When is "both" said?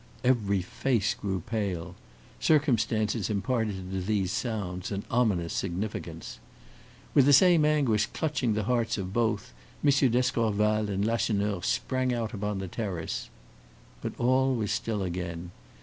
9.13-9.53